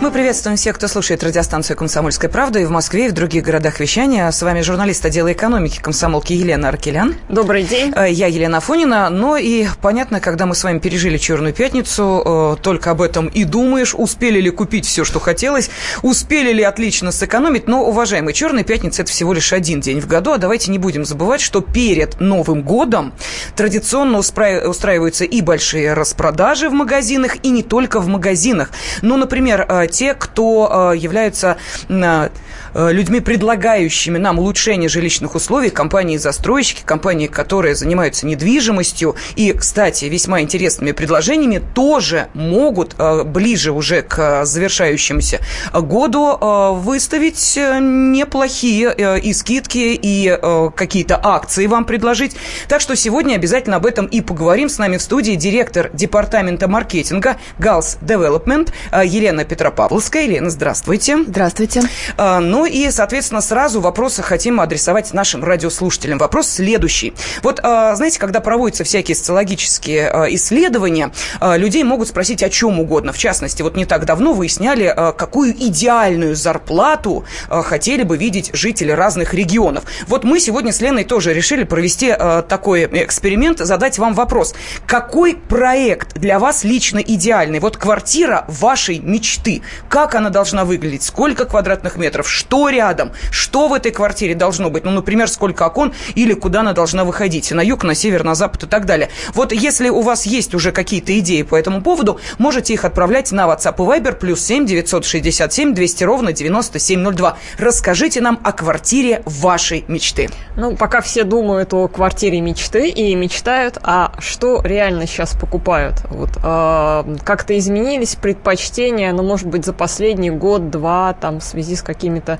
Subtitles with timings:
[0.00, 3.80] Мы приветствуем всех, кто слушает радиостанцию «Комсомольская правда» и в Москве, и в других городах
[3.80, 4.30] вещания.
[4.30, 7.16] С вами журналист отдела экономики комсомолки Елена Аркелян.
[7.28, 7.92] Добрый день.
[7.94, 9.10] Э, я Елена Афонина.
[9.10, 13.44] Но и понятно, когда мы с вами пережили «Черную пятницу», э, только об этом и
[13.44, 15.68] думаешь, успели ли купить все, что хотелось,
[16.00, 17.68] успели ли отлично сэкономить.
[17.68, 21.04] Но, уважаемые, «Черная пятница»– это всего лишь один день в году, а давайте не будем
[21.04, 23.12] забывать, что перед Новым годом
[23.54, 28.70] традиционно устраиваются и большие распродажи в магазинах, и не только в магазинах.
[29.02, 31.58] Ну, например, э, те, кто э, являются
[31.88, 32.28] э,
[32.74, 40.92] людьми, предлагающими нам улучшение жилищных условий, компании-застройщики, компании, которые занимаются недвижимостью и, кстати, весьма интересными
[40.92, 45.40] предложениями, тоже могут э, ближе уже к завершающемуся
[45.72, 46.38] году
[46.74, 50.38] выставить неплохие и скидки, и
[50.76, 52.36] какие-то акции вам предложить.
[52.68, 54.68] Так что сегодня обязательно об этом и поговорим.
[54.68, 58.70] С нами в студии директор департамента маркетинга Галс Development
[59.04, 60.24] Елена Петропавловна Павловская.
[60.24, 61.24] Елена, здравствуйте.
[61.26, 61.82] Здравствуйте.
[62.18, 66.18] А, ну и, соответственно, сразу вопросы хотим адресовать нашим радиослушателям.
[66.18, 67.14] Вопрос следующий.
[67.42, 73.14] Вот, а, знаете, когда проводятся всякие социологические а, исследования, людей могут спросить о чем угодно.
[73.14, 79.32] В частности, вот не так давно выясняли, какую идеальную зарплату хотели бы видеть жители разных
[79.32, 79.84] регионов.
[80.08, 82.14] Вот мы сегодня с Леной тоже решили провести
[82.48, 84.54] такой эксперимент, задать вам вопрос.
[84.86, 87.60] Какой проект для вас лично идеальный?
[87.60, 89.62] Вот квартира вашей мечты.
[89.88, 91.02] Как она должна выглядеть?
[91.02, 92.28] Сколько квадратных метров?
[92.28, 93.12] Что рядом?
[93.30, 94.84] Что в этой квартире должно быть?
[94.84, 97.50] Ну, например, сколько окон или куда она должна выходить?
[97.50, 99.10] На юг, на север, на запад и так далее.
[99.34, 103.46] Вот если у вас есть уже какие-то идеи по этому поводу, можете их отправлять на
[103.46, 107.36] WhatsApp и Viber плюс 7 967 200 ровно 9702.
[107.58, 110.28] Расскажите нам о квартире вашей мечты.
[110.56, 115.96] Ну, пока все думают о квартире мечты и мечтают, а что реально сейчас покупают?
[116.10, 121.76] Вот э, как-то изменились предпочтения, ну, может быть, быть, за последний год-два, там, в связи
[121.76, 122.38] с какими-то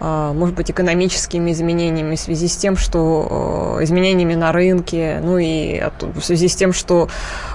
[0.00, 5.38] а, может быть, экономическими изменениями, в связи с тем, что э, изменениями на рынке, ну
[5.38, 5.82] и
[6.14, 7.08] в связи с тем, что,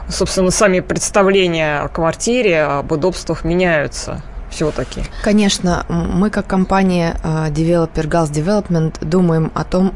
[0.09, 5.03] собственно, сами представления о квартире, об удобствах меняются все-таки.
[5.23, 9.93] Конечно, мы как компания э, Developer Gals Development думаем о том,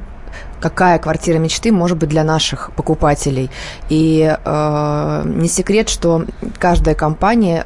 [0.59, 3.49] какая квартира мечты может быть для наших покупателей.
[3.89, 6.25] И э, не секрет, что
[6.59, 7.65] каждая компания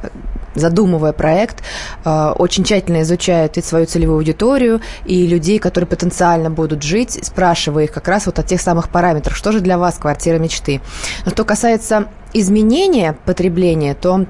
[0.54, 1.62] задумывая проект,
[2.04, 7.84] э, очень тщательно изучают и свою целевую аудиторию, и людей, которые потенциально будут жить, спрашивая
[7.84, 10.80] их как раз вот о тех самых параметрах, что же для вас квартира мечты.
[11.24, 14.26] Но что касается изменения потребления, то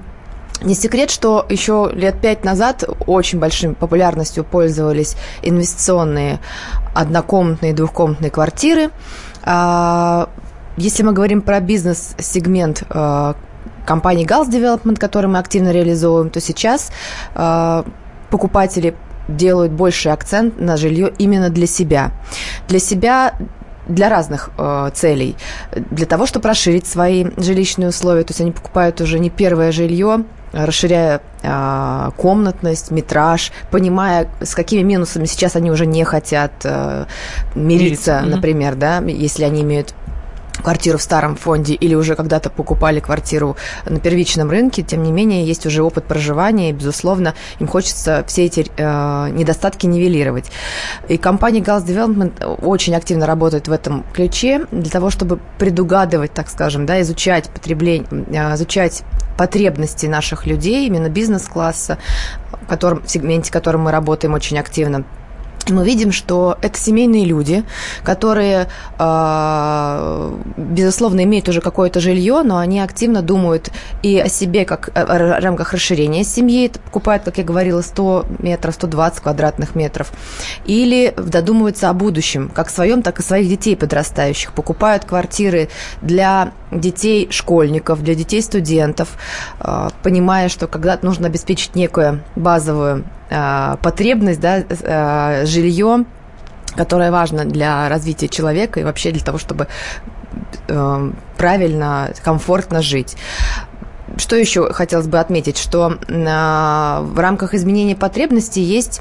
[0.62, 6.38] не секрет, что еще лет пять назад очень большой популярностью пользовались инвестиционные
[6.94, 8.90] однокомнатные двухкомнатные квартиры.
[9.42, 10.28] А,
[10.76, 13.34] если мы говорим про бизнес-сегмент э,
[13.86, 16.90] компании Gals Development, который мы активно реализовываем, то сейчас
[17.34, 17.82] э,
[18.30, 18.94] покупатели
[19.28, 22.12] делают больший акцент на жилье именно для себя.
[22.68, 23.34] Для себя
[23.88, 25.36] для разных э, целей.
[25.90, 28.22] Для того, чтобы расширить свои жилищные условия.
[28.22, 34.82] То есть они покупают уже не первое жилье, расширяя э, комнатность, метраж, понимая, с какими
[34.82, 37.06] минусами сейчас они уже не хотят э,
[37.54, 39.94] мириться, мириться, например, да, если они имеют
[40.62, 45.44] квартиру в старом фонде или уже когда-то покупали квартиру на первичном рынке, тем не менее
[45.44, 50.50] есть уже опыт проживания, и, безусловно, им хочется все эти э, недостатки нивелировать.
[51.08, 56.48] И компания Gals Development очень активно работает в этом ключе для того, чтобы предугадывать, так
[56.48, 59.02] скажем, да, изучать потребление, э, изучать
[59.36, 61.98] потребности наших людей, именно бизнес-класса,
[62.52, 65.04] в, котором, в сегменте, в котором мы работаем очень активно–
[65.70, 67.64] мы видим, что это семейные люди,
[68.02, 68.68] которые,
[68.98, 73.70] э, безусловно, имеют уже какое-то жилье, но они активно думают
[74.02, 78.74] и о себе как о рамках расширения семьи, это покупают, как я говорила, 100 метров,
[78.74, 80.12] 120 квадратных метров,
[80.64, 85.68] или додумываются о будущем, как своем, так и своих детей подрастающих, покупают квартиры
[86.00, 89.16] для детей школьников, для детей студентов,
[89.60, 93.04] э, понимая, что когда-то нужно обеспечить некую базовую Э,
[93.82, 96.04] потребность, да, э, жилье,
[96.76, 99.68] которое важно для развития человека и вообще для того, чтобы
[100.68, 103.16] э, правильно, комфортно жить.
[104.16, 109.00] Что еще хотелось бы отметить, что в рамках изменения потребностей есть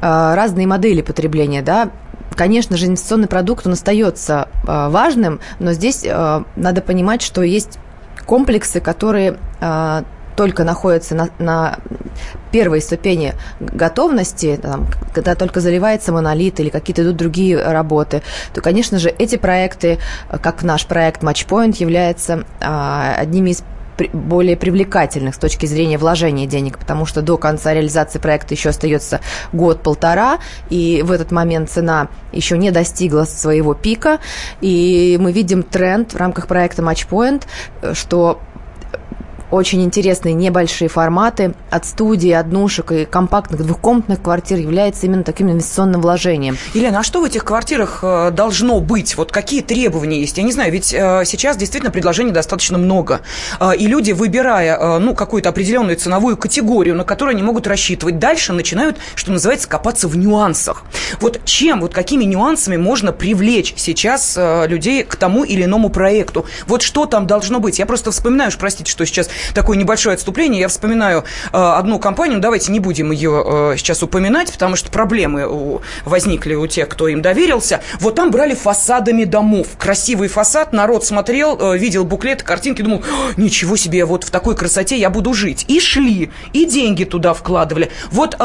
[0.00, 1.90] разные модели потребления, да,
[2.36, 7.78] Конечно же, инвестиционный продукт, он остается важным, но здесь надо понимать, что есть
[8.24, 9.36] комплексы, которые
[10.36, 11.78] только находятся на, на
[12.50, 18.22] первой ступени готовности, там, когда только заливается монолит или какие-то идут другие работы,
[18.54, 19.98] то, конечно же, эти проекты,
[20.42, 23.62] как наш проект Matchpoint, являются а, одними из
[24.12, 29.20] более привлекательных с точки зрения вложения денег, потому что до конца реализации проекта еще остается
[29.52, 30.38] год-полтора,
[30.70, 34.18] и в этот момент цена еще не достигла своего пика,
[34.60, 37.44] и мы видим тренд в рамках проекта Matchpoint,
[37.92, 38.40] что
[39.52, 46.00] очень интересные небольшие форматы от студии, однушек и компактных двухкомнатных квартир является именно таким инвестиционным
[46.00, 46.56] вложением.
[46.72, 49.14] Елена, а что в этих квартирах э, должно быть?
[49.16, 50.38] Вот какие требования есть?
[50.38, 53.20] Я не знаю, ведь э, сейчас действительно предложений достаточно много.
[53.60, 58.54] Э, и люди, выбирая ну, какую-то определенную ценовую категорию, на которую они могут рассчитывать, дальше
[58.54, 60.84] начинают, что называется, копаться в нюансах.
[61.20, 66.46] Вот чем, вот какими нюансами можно привлечь сейчас людей к тому или иному проекту?
[66.66, 67.78] Вот что там должно быть?
[67.78, 70.60] Я просто вспоминаю, простите, что сейчас такое небольшое отступление.
[70.60, 75.80] Я вспоминаю э, одну компанию, давайте не будем ее э, сейчас упоминать, потому что проблемы
[76.04, 77.80] возникли у тех, кто им доверился.
[78.00, 79.68] Вот там брали фасадами домов.
[79.78, 83.02] Красивый фасад, народ смотрел, э, видел буклеты, картинки, думал,
[83.36, 85.64] ничего себе, вот в такой красоте я буду жить.
[85.68, 87.90] И шли, и деньги туда вкладывали.
[88.10, 88.36] Вот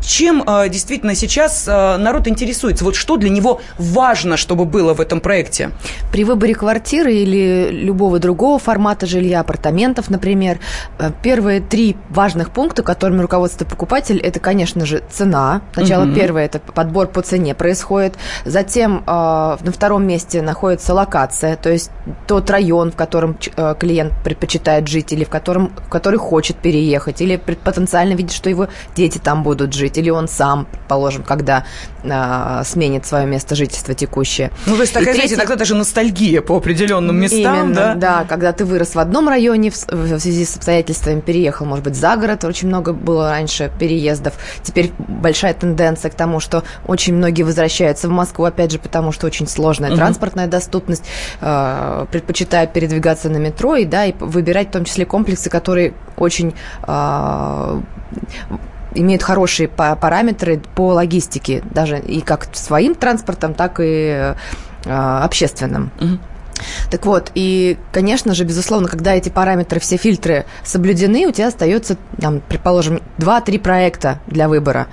[0.00, 2.84] чем действительно сейчас народ интересуется?
[2.84, 5.70] Вот что для него важно, чтобы было в этом проекте?
[6.12, 10.58] При выборе квартиры или любого другого формата жилья, апартаментов, например, например,
[10.98, 15.62] э, первые три важных пункта, которыми руководствует покупатель, это, конечно же, цена.
[15.74, 16.14] Сначала угу.
[16.14, 18.14] первое это подбор по цене происходит.
[18.44, 21.90] Затем э, на втором месте находится локация, то есть
[22.26, 27.20] тот район, в котором э, клиент предпочитает жить, или в котором, в который хочет переехать,
[27.20, 31.64] или потенциально видит, что его дети там будут жить, или он сам, предположим, когда
[32.02, 34.50] э, сменит свое место жительства текущее.
[34.66, 37.94] Ну, то есть такая, И знаете, иногда даже ностальгия по определенным местам, Именно, да?
[37.94, 41.96] Да, когда ты вырос в одном районе, в, в связи с обстоятельствами переехал, может быть,
[41.96, 42.44] за город.
[42.44, 44.34] Очень много было раньше переездов.
[44.62, 49.26] Теперь большая тенденция к тому, что очень многие возвращаются в Москву, опять же, потому что
[49.26, 49.96] очень сложная угу.
[49.96, 51.04] транспортная доступность,
[51.40, 56.54] э, предпочитают передвигаться на метро и, да, и выбирать в том числе комплексы, которые очень
[56.86, 57.80] э,
[58.94, 64.34] имеют хорошие параметры по логистике, даже и как своим транспортом, так и э,
[64.86, 65.90] общественным.
[66.00, 66.18] Угу.
[66.90, 71.96] Так вот, и, конечно же, безусловно, когда эти параметры, все фильтры соблюдены, у тебя остается,
[72.20, 74.88] там, предположим, 2-3 проекта для выбора.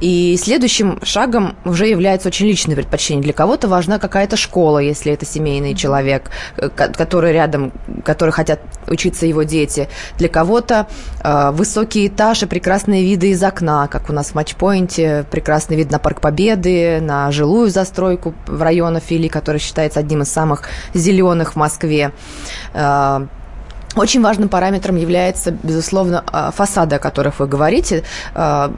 [0.00, 3.22] И следующим шагом уже является очень личное предпочтение.
[3.22, 7.72] Для кого-то важна какая-то школа, если это семейный человек, э, который рядом,
[8.04, 9.88] который хотят учиться его дети.
[10.18, 10.86] Для кого-то
[11.22, 15.90] э, высокий этаж и прекрасные виды из окна, как у нас в матчпоинте, прекрасный вид
[15.90, 20.64] на Парк Победы, на жилую застройку в районах Фили, который считается одним из самых
[20.94, 22.12] зеленых зеленых в Москве.
[23.96, 28.04] Очень важным параметром является, безусловно, а, фасады, о которых вы говорите.
[28.34, 28.72] А,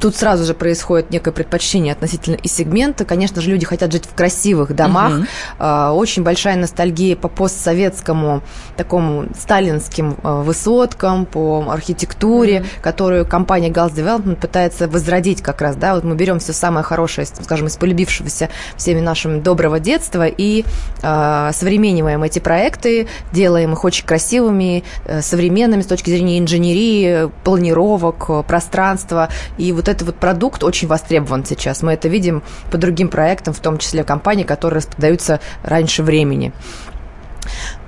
[0.00, 3.04] тут сразу же происходит некое предпочтение относительно и сегмента.
[3.04, 5.12] Конечно же, люди хотят жить в красивых домах.
[5.58, 5.66] Угу.
[5.96, 8.42] Очень большая ностальгия по постсоветскому,
[8.76, 12.66] такому сталинским высоткам, по архитектуре, угу.
[12.82, 15.74] которую компания Gals Development пытается возродить как раз.
[15.76, 15.94] Да?
[15.94, 20.64] Вот мы берем все самое хорошее, скажем, из полюбившегося всеми нашим доброго детства и
[21.02, 27.30] э, современниваем эти проекты, делаем их очень красивыми красивыми, э, современными с точки зрения инженерии,
[27.44, 29.28] планировок, э, пространства.
[29.58, 31.82] И вот этот вот продукт очень востребован сейчас.
[31.82, 36.52] Мы это видим по другим проектам, в том числе компаний, которые распределяются раньше времени.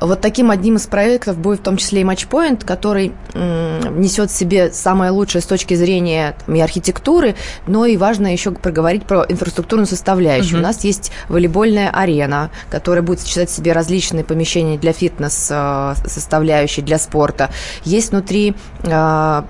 [0.00, 4.72] Вот таким одним из проектов будет в том числе и Matchpoint, который несет в себе
[4.72, 7.34] самое лучшее с точки зрения там, и архитектуры,
[7.66, 10.54] но и важно еще проговорить про инфраструктурную составляющую.
[10.54, 10.60] Угу.
[10.60, 16.84] У нас есть волейбольная арена, которая будет сочетать в себе различные помещения для фитнес-составляющей, э,
[16.84, 17.50] для спорта.
[17.84, 19.42] Есть внутри э,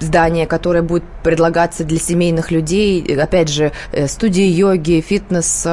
[0.00, 5.66] здание, которое будет предлагаться для семейных людей, опять же, э, студии йоги, фитнес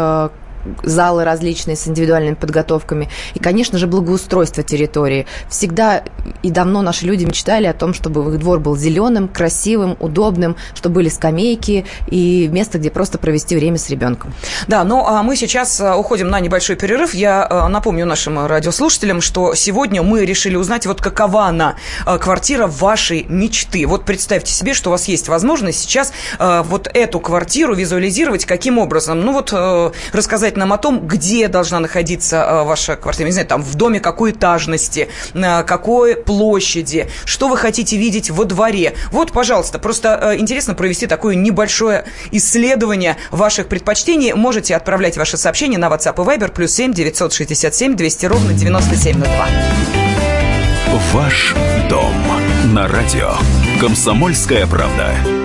[0.84, 3.10] залы различные с индивидуальными подготовками.
[3.34, 5.26] И, конечно же, благоустройство территории.
[5.50, 6.04] Всегда
[6.44, 10.96] и давно наши люди мечтали о том, чтобы их двор был зеленым, красивым, удобным, чтобы
[10.96, 14.34] были скамейки и место, где просто провести время с ребенком.
[14.68, 17.14] Да, ну а мы сейчас э, уходим на небольшой перерыв.
[17.14, 22.68] Я э, напомню нашим радиослушателям, что сегодня мы решили узнать, вот какова она, э, квартира
[22.68, 23.86] вашей мечты.
[23.86, 29.22] Вот представьте себе, что у вас есть возможность сейчас вот эту квартиру визуализировать каким образом?
[29.22, 29.54] Ну вот
[30.14, 33.28] рассказать рассказать нам о том, где должна находиться э, ваша квартира.
[33.28, 38.46] Не знаю, там в доме какой этажности, на какой площади, что вы хотите видеть во
[38.46, 38.94] дворе.
[39.12, 44.34] Вот, пожалуйста, просто э, интересно провести такое небольшое исследование ваших предпочтений.
[44.34, 49.48] Можете отправлять ваши сообщения на WhatsApp и Viber плюс 7 967 200 ровно 9702.
[51.14, 51.54] Ваш
[51.90, 52.14] дом
[52.74, 53.34] на радио.
[53.80, 55.45] Комсомольская правда.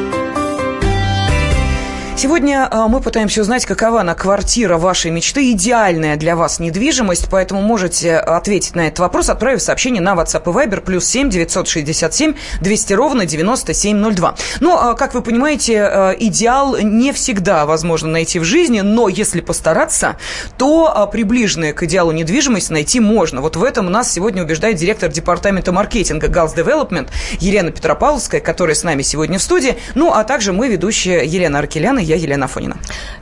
[2.21, 7.63] Сегодня а, мы пытаемся узнать, какова на квартира вашей мечты, идеальная для вас недвижимость, поэтому
[7.63, 12.93] можете ответить на этот вопрос, отправив сообщение на WhatsApp и Viber плюс 7 967 200
[12.93, 14.35] ровно 9702.
[14.59, 19.41] Ну, а, как вы понимаете, а, идеал не всегда возможно найти в жизни, но если
[19.41, 20.17] постараться,
[20.59, 23.41] то приближенное к идеалу недвижимость найти можно.
[23.41, 27.09] Вот в этом нас сегодня убеждает директор департамента маркетинга Галс Development
[27.39, 32.10] Елена Петропавловская, которая с нами сегодня в студии, ну, а также мы, ведущая Елена Аркеляна,
[32.11, 32.77] я Елена Афонина.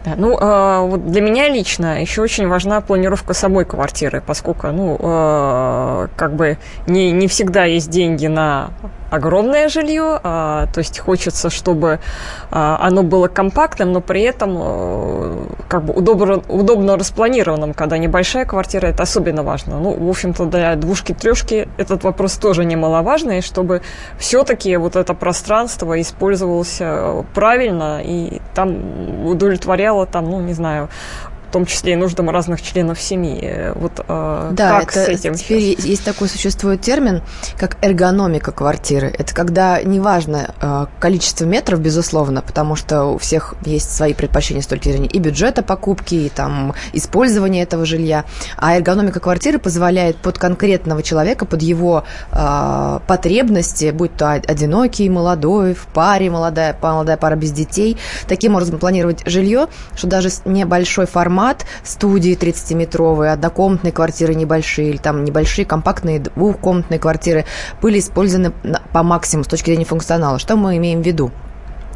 [0.06, 4.98] Да, ну, э, вот для меня лично еще очень важна планировка самой квартиры, поскольку, ну,
[5.00, 8.72] э, как бы не, не всегда есть деньги на
[9.10, 12.00] огромное жилье, а, то есть хочется, чтобы
[12.52, 18.46] а, оно было компактным, но при этом а, как бы удобно, удобно распланированным, когда небольшая
[18.46, 19.80] квартира, это особенно важно.
[19.80, 23.82] Ну, в общем-то, для двушки-трешки этот вопрос тоже немаловажный, чтобы
[24.18, 30.90] все-таки вот это пространство использовалось э, правильно и там удовлетворяло там, ну, не знаю,
[31.50, 33.72] в том числе и нуждам разных членов семьи.
[33.74, 35.86] Вот э, да, как это, с этим теперь сейчас?
[35.86, 37.24] есть такой существует термин,
[37.58, 39.08] как эргономика квартиры.
[39.18, 44.68] Это когда неважно э, количество метров, безусловно, потому что у всех есть свои предпочтения с
[44.68, 48.26] точки зрения и бюджета покупки, и там использования этого жилья.
[48.56, 55.74] А эргономика квартиры позволяет под конкретного человека, под его э, потребности, будь то одинокий, молодой,
[55.74, 61.39] в паре молодая, молодая пара без детей, таким образом планировать жилье, что даже небольшой формат
[61.40, 67.46] формат студии 30-метровые, однокомнатные квартиры небольшие, или там небольшие компактные двухкомнатные квартиры
[67.82, 68.52] были использованы
[68.92, 70.38] по максимуму с точки зрения функционала.
[70.38, 71.32] Что мы имеем в виду?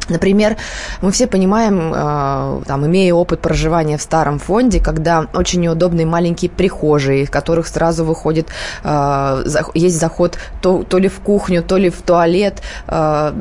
[0.08, 0.56] Например,
[1.00, 6.50] мы все понимаем, э, там, имея опыт проживания в старом фонде, когда очень неудобные маленькие
[6.50, 8.48] прихожие, из которых сразу выходит,
[8.82, 9.44] э,
[9.74, 13.32] есть заход то, то ли в кухню, то ли в туалет, э,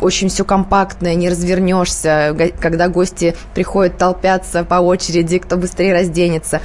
[0.00, 6.60] очень все компактное, не развернешься, когда гости приходят, толпятся по очереди, кто быстрее разденется.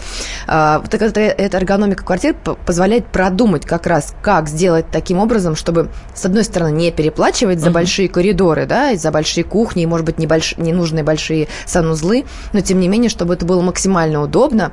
[0.47, 6.25] Вот эта, эта эргономика квартир позволяет продумать как раз, как сделать таким образом, чтобы, с
[6.25, 10.05] одной стороны, не переплачивать за большие коридоры, да, и за большие большие кухни, и, может
[10.05, 10.57] быть, небольш...
[10.57, 14.71] ненужные большие санузлы, но, тем не менее, чтобы это было максимально удобно,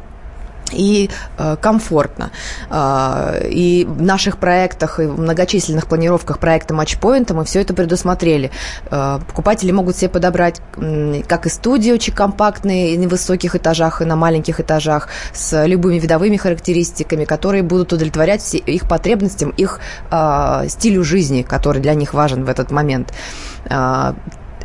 [0.73, 2.30] и э, комфортно.
[2.70, 8.50] Э, и в наших проектах, и в многочисленных планировках проекта Матчпоинта мы все это предусмотрели.
[8.90, 14.02] Э, покупатели могут себе подобрать э, как и студии очень компактные, и на высоких этажах,
[14.02, 19.80] и на маленьких этажах, с любыми видовыми характеристиками, которые будут удовлетворять все их потребностям, их
[20.11, 23.12] э, стилю жизни, который для них важен в этот момент.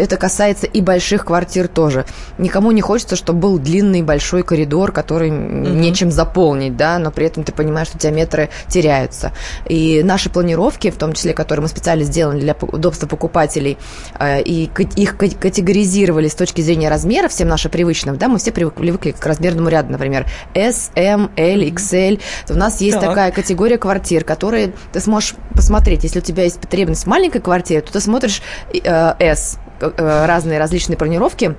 [0.02, 2.06] Это касается и больших квартир тоже.
[2.40, 5.76] Никому не хочется, чтобы был длинный большой коридор, который mm-hmm.
[5.76, 9.32] нечем заполнить, да, но при этом ты понимаешь, что диаметры теряются.
[9.68, 13.78] И наши планировки, в том числе, которые мы специально сделали для удобства покупателей,
[14.18, 19.12] э, и их категоризировали с точки зрения размера, всем наши привычным, да, мы все привыкли
[19.12, 22.20] к размерному ряду, например, S, M, L, XL.
[22.50, 23.10] У нас есть так.
[23.10, 26.06] такая категория квартир, которые ты сможешь посмотреть.
[26.06, 28.42] Если у тебя есть потребность в маленькой квартире, то ты смотришь
[28.74, 31.56] э, S, разные различные бронировки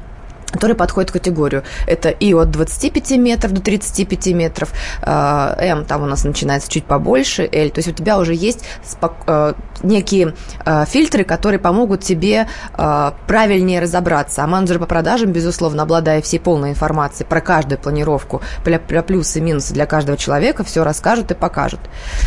[0.52, 1.64] которые подходят в категорию.
[1.86, 4.70] Это и от 25 метров до 35 метров,
[5.02, 7.70] э, М там у нас начинается чуть побольше, L.
[7.70, 8.64] То есть у тебя уже есть
[9.26, 14.44] э, некие э, фильтры, которые помогут тебе правильнее разобраться.
[14.44, 19.42] А менеджер по продажам, безусловно, обладая всей полной информацией про каждую планировку, про плюсы и
[19.42, 21.80] минусы для каждого человека, все расскажет и покажет.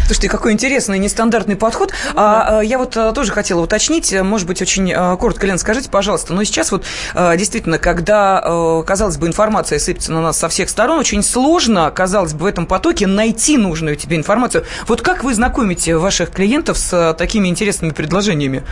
[0.06, 1.94] Слушайте, какой интересный, нестандартный подход.
[2.16, 6.72] А, я вот тоже хотела уточнить, может быть, очень коротко, Лен, скажите, пожалуйста, но сейчас
[6.72, 11.22] вот действительно, когда когда, э, казалось бы, информация сыпется на нас со всех сторон, очень
[11.22, 14.64] сложно, казалось бы, в этом потоке найти нужную тебе информацию.
[14.88, 18.64] Вот как вы знакомите ваших клиентов с э, такими интересными предложениями?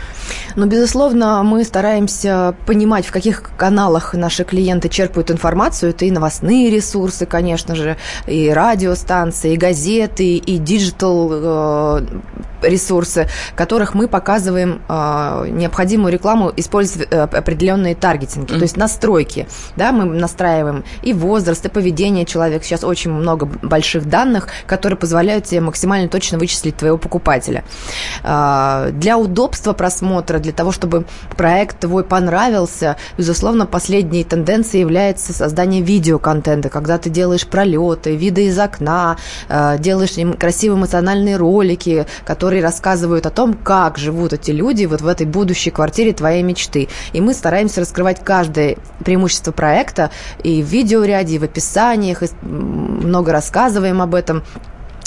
[0.56, 5.90] Ну, безусловно, мы стараемся понимать, в каких каналах наши клиенты черпают информацию.
[5.90, 7.96] Это и новостные ресурсы, конечно же,
[8.26, 12.06] и радиостанции, и газеты, и digital э,
[12.62, 18.58] ресурсы, которых мы показываем необходимую рекламу, используя определенные таргетинги, mm-hmm.
[18.58, 19.46] то есть настройки настройки.
[19.76, 22.64] Да, мы настраиваем и возраст, и поведение человека.
[22.64, 27.64] Сейчас очень много больших данных, которые позволяют тебе максимально точно вычислить твоего покупателя.
[28.22, 31.04] А, для удобства просмотра, для того, чтобы
[31.36, 38.58] проект твой понравился, безусловно, последней тенденцией является создание видеоконтента, когда ты делаешь пролеты, виды из
[38.58, 39.16] окна,
[39.48, 45.06] а, делаешь красивые эмоциональные ролики, которые рассказывают о том, как живут эти люди вот в
[45.08, 46.88] этой будущей квартире твоей мечты.
[47.12, 48.76] И мы стараемся раскрывать каждое
[49.24, 50.10] преимущество проекта
[50.42, 54.42] и в видеоряде, и в описаниях, и много рассказываем об этом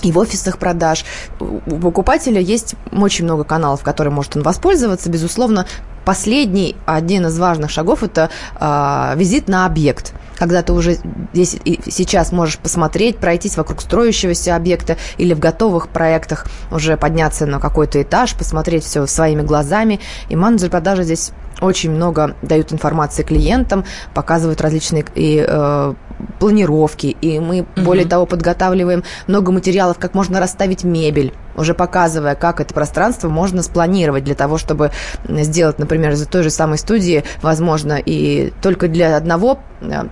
[0.04, 1.06] и в офисах продаж.
[1.40, 5.10] У покупателя есть очень много каналов, которые может он воспользоваться.
[5.10, 5.66] Безусловно,
[6.06, 10.98] последний, один из важных шагов– это э, визит на объект когда ты уже
[11.34, 17.46] здесь и сейчас можешь посмотреть, пройтись вокруг строящегося объекта или в готовых проектах уже подняться
[17.46, 20.00] на какой-то этаж, посмотреть все своими глазами.
[20.30, 25.94] И менеджер продажи здесь очень много дают информации клиентам, показывают различные и э,
[26.40, 27.82] планировки, и мы, угу.
[27.82, 33.64] более того, подготавливаем много материалов, как можно расставить мебель, уже показывая, как это пространство можно
[33.64, 34.92] спланировать для того, чтобы
[35.28, 40.06] сделать, например, из той же самой студии, возможно, и только для одного э,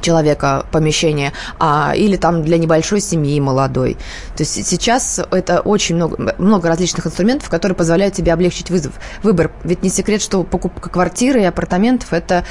[0.00, 3.94] человека помещение, а, или там для небольшой семьи молодой.
[4.36, 9.50] То есть сейчас это очень много, много различных инструментов, которые позволяют тебе облегчить вызов, выбор.
[9.64, 12.44] Ведь не секрет, что покупка квартиры и апартаментов– это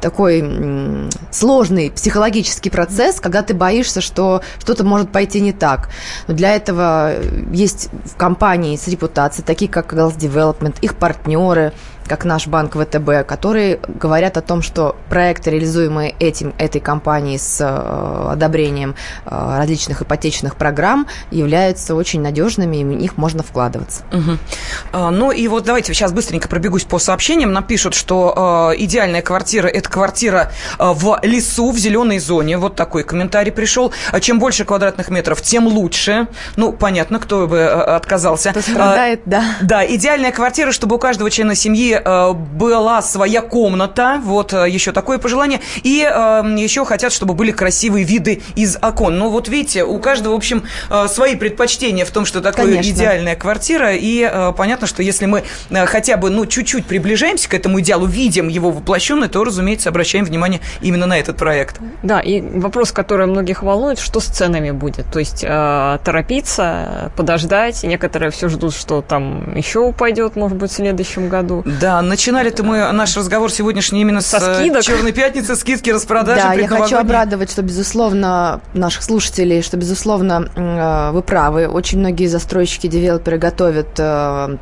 [0.00, 5.90] такой сложный психологический процесс, когда ты боишься, что что-то может пойти не так.
[6.26, 7.14] Но для этого
[7.52, 11.72] есть в компании с репутацией, такие как Girls Development, их партнеры–
[12.10, 17.60] как наш банк ВТБ, которые говорят о том, что проекты, реализуемые этим, этой компанией с
[17.60, 24.02] э, одобрением э, различных ипотечных программ, являются очень надежными, и в них можно вкладываться.
[24.12, 25.00] Угу.
[25.12, 27.52] Ну и вот давайте сейчас быстренько пробегусь по сообщениям.
[27.52, 30.50] Нам пишут, что э, идеальная квартира– это квартира
[30.80, 32.58] в лесу, в зеленой зоне.
[32.58, 33.92] Вот такой комментарий пришел.
[34.10, 36.26] А чем больше квадратных метров, тем лучше.
[36.56, 38.50] Ну, понятно, кто бы отказался.
[38.50, 39.44] Кто страдает, а, да.
[39.62, 44.92] Да, идеальная квартира, чтобы у каждого члена семьи Э, была своя комната, вот э, еще
[44.92, 49.18] такое пожелание, и э, еще хотят, чтобы были красивые виды из окон.
[49.18, 50.64] Ну вот видите, у каждого, в общем,
[51.08, 52.90] свои предпочтения в том, что такое Конечно.
[52.90, 55.42] идеальная квартира, и понятно, что если мы
[55.86, 60.60] хотя бы, ну, чуть-чуть приближаемся к этому идеалу, видим его воплощенный, то, разумеется, обращаем внимание
[60.80, 61.78] именно на этот проект.
[62.02, 65.06] Да, и вопрос, который многих волнует, что с ценами будет?
[65.12, 71.28] То есть торопиться, подождать, некоторые все ждут, что там еще упадет, может быть, в следующем
[71.28, 71.62] году.
[71.80, 74.82] Да, да, начинали-то мы наш разговор сегодняшний именно Со с э, скидок.
[74.82, 76.40] Черной пятницы, скидки, распродажи.
[76.40, 81.66] Да, я хочу обрадовать, что, безусловно, наших слушателей, что, безусловно, э, вы правы.
[81.66, 84.56] Очень многие застройщики, девелоперы готовят э,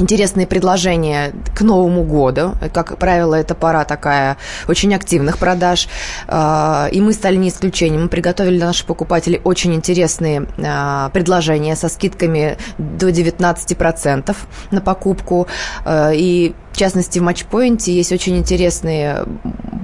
[0.00, 2.54] интересные предложения к Новому году.
[2.72, 4.36] Как правило, это пора такая
[4.68, 5.88] очень активных продаж.
[6.28, 8.02] А, и мы стали не исключением.
[8.02, 14.36] Мы приготовили для наших покупателей очень интересные а, предложения со скидками до 19%
[14.70, 15.46] на покупку.
[15.84, 19.16] А, и в частности, в матчпоинте есть очень интересный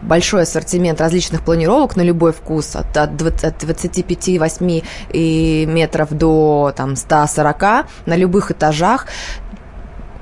[0.03, 8.17] большой ассортимент различных планировок на любой вкус, от, от 25-8 метров до там, 140 на
[8.17, 9.07] любых этажах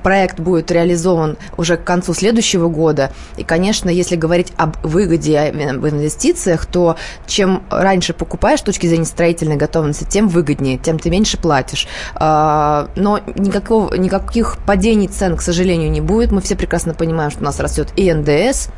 [0.06, 3.10] проект будет реализован уже к концу следующего года.
[3.36, 6.94] И, конечно, если говорить об выгоде, об инвестициях, то
[7.26, 11.88] чем раньше покупаешь точки зрения строительной готовности, тем выгоднее, тем ты меньше платишь.
[12.14, 16.30] А, но никакого, никаких падений цен, к сожалению, не будет.
[16.30, 18.68] Мы все прекрасно понимаем, что у нас растет и НДС,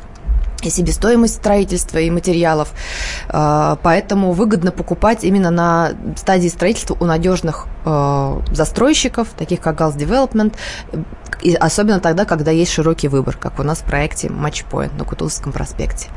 [0.67, 2.73] и себестоимость строительства и материалов.
[3.27, 9.97] А, поэтому выгодно покупать именно на стадии строительства у надежных а, застройщиков, таких как Gals
[9.97, 10.53] Development,
[11.41, 15.51] и особенно тогда, когда есть широкий выбор, как у нас в проекте Matchpoint на Кутузовском
[15.51, 16.09] проспекте.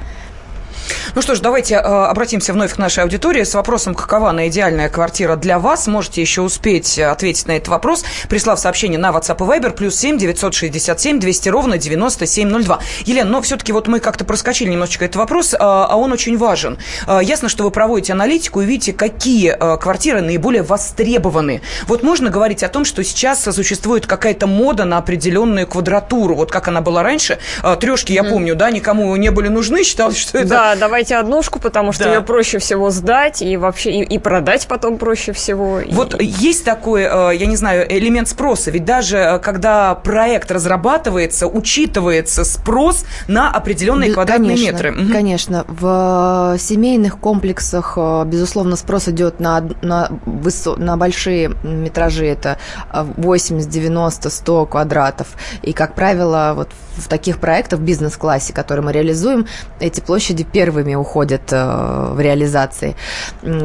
[1.14, 4.88] Ну что ж, давайте э, обратимся вновь к нашей аудитории с вопросом, какова она идеальная
[4.88, 5.86] квартира для вас.
[5.86, 10.16] Можете еще успеть ответить на этот вопрос, прислав сообщение на WhatsApp и Viber, плюс 7
[10.16, 12.80] 967 200 ровно 9702.
[13.04, 16.78] Елена, но все-таки вот мы как-то проскочили немножечко этот вопрос, а, а он очень важен.
[17.06, 21.60] А, ясно, что вы проводите аналитику и видите, какие а, квартиры наиболее востребованы.
[21.88, 26.68] Вот можно говорить о том, что сейчас существует какая-то мода на определенную квадратуру, вот как
[26.68, 27.38] она была раньше.
[27.80, 31.92] Трешки, я помню, да, никому не были нужны, считалось, что это Да, давайте однушку, потому
[31.92, 32.14] что да.
[32.14, 35.80] ее проще всего сдать и вообще и, и продать потом проще всего.
[35.90, 36.24] Вот и...
[36.24, 38.70] есть такой, э, я не знаю, элемент спроса.
[38.70, 45.12] Ведь даже э, когда проект разрабатывается, учитывается спрос на определенные Б- квадратные конечно, метры.
[45.12, 45.64] Конечно.
[45.66, 52.26] В семейных комплексах, безусловно, спрос идет на, на, высо- на большие метражи.
[52.26, 52.58] Это
[52.92, 55.28] 80, 90, 100 квадратов.
[55.62, 59.46] И, как правило, вот в таких проектах в бизнес-классе, которые мы реализуем,
[59.80, 62.96] эти площади первыми уходят э, в реализации.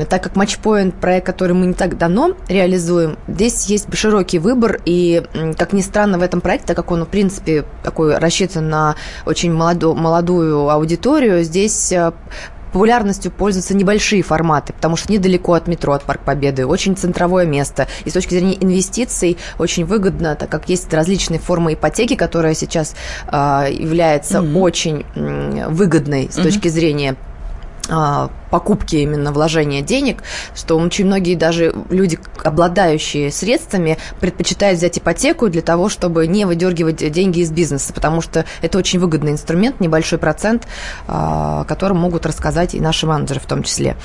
[0.09, 5.23] Так как Matchpoint проект, который мы не так давно реализуем, здесь есть широкий выбор, и,
[5.57, 9.53] как ни странно, в этом проекте, так как он, в принципе, такой рассчитан на очень
[9.53, 12.11] молодую, молодую аудиторию, здесь э,
[12.71, 17.87] популярностью пользуются небольшие форматы, потому что недалеко от метро, от Парк Победы, очень центровое место.
[18.05, 22.95] И с точки зрения инвестиций очень выгодно, так как есть различные формы ипотеки, которая сейчас
[23.27, 24.59] э, является mm-hmm.
[24.59, 26.43] очень э, выгодной с mm-hmm.
[26.43, 27.15] точки зрения
[28.49, 30.23] покупки именно вложения денег,
[30.55, 37.11] что очень многие даже люди, обладающие средствами, предпочитают взять ипотеку для того, чтобы не выдергивать
[37.11, 40.67] деньги из бизнеса, потому что это очень выгодный инструмент, небольшой процент,
[41.07, 43.95] а, которым могут рассказать и наши менеджеры в том числе.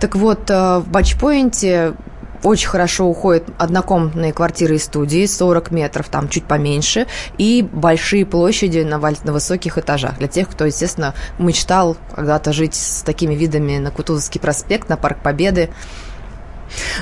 [0.00, 1.94] Так вот, а, в Батчпоинте
[2.42, 7.06] очень хорошо уходят однокомнатные квартиры и студии, 40 метров, там чуть поменьше,
[7.38, 10.18] и большие площади на, на высоких этажах.
[10.18, 15.22] Для тех, кто, естественно, мечтал когда-то жить с такими видами на Кутузовский проспект, на Парк
[15.22, 15.70] Победы.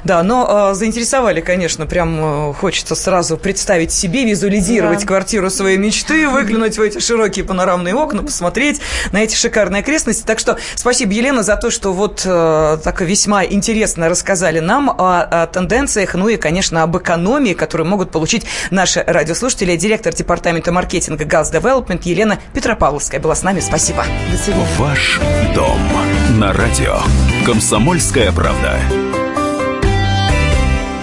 [0.04, 5.06] Да, но э, заинтересовали, конечно, прям э, хочется сразу представить себе, визуализировать да.
[5.06, 8.80] квартиру своей мечты, выглянуть в эти широкие панорамные окна, посмотреть
[9.12, 10.22] на эти шикарные окрестности.
[10.24, 15.22] Так что спасибо, Елена, за то, что вот э, так весьма интересно рассказали нам о,
[15.22, 19.76] о тенденциях, ну и, конечно, об экономии, которую могут получить наши радиослушатели.
[19.76, 23.60] Директор департамента маркетинга Gas Development Елена Петропавловская была с нами.
[23.60, 24.04] Спасибо.
[24.30, 24.66] До свидания.
[24.78, 25.20] Ваш
[25.54, 25.78] дом
[26.38, 26.98] на радио.
[27.44, 28.78] Комсомольская правда.